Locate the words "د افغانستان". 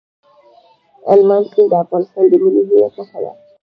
1.71-2.23